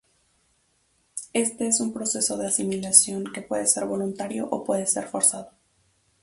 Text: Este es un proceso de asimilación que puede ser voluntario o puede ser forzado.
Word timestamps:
Este 1.33 1.67
es 1.67 1.79
un 1.79 1.93
proceso 1.93 2.35
de 2.35 2.47
asimilación 2.47 3.25
que 3.31 3.43
puede 3.43 3.67
ser 3.67 3.85
voluntario 3.85 4.47
o 4.49 4.63
puede 4.63 4.87
ser 4.87 5.07
forzado. 5.07 5.51